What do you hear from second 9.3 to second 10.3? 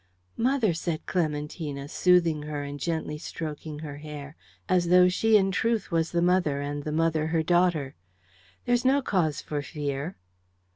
for fear."